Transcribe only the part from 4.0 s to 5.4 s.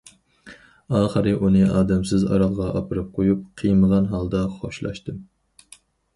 ھالدا خوشلاشتىم.